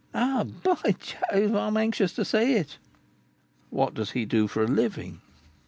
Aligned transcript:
Oh, 0.15 0.45
by 0.63 0.93
Jove, 0.97 1.53
I 1.55 1.67
am 1.67 1.77
anxious 1.77 2.11
to 2.13 2.25
see 2.25 2.55
it!" 2.55 2.79
"What 3.69 3.93
does 3.93 4.09
he 4.17 4.25
do 4.25 4.47
for 4.47 4.63
a 4.63 4.67
living?" 4.67 5.21